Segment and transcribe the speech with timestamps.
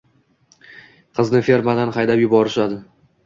[1.19, 2.81] Qizni fermadan haydab yuborishadi